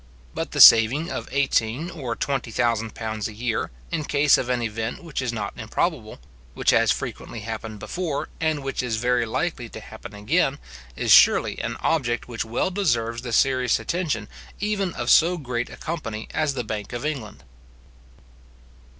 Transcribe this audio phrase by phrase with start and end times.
[0.33, 4.63] But the saving of eighteen or twenty thousand pounds a year, in case of an
[4.63, 6.19] event which is not improbable,
[6.55, 10.57] which has frequently happened before, and which is very likely to happen again,
[10.95, 14.27] is surely an object which well deserves the serious attention,
[14.59, 17.43] even of so great a company as the bank of England.